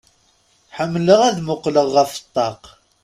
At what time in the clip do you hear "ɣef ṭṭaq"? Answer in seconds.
1.95-2.61